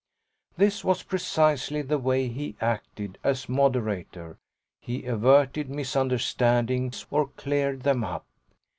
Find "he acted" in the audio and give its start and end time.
2.27-3.19